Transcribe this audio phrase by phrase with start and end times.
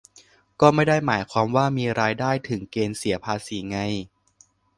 [0.61, 3.77] ก็ไม่ได้หมายความว่ามีรายได้ถึงเกณฑ์เสียภาษีไง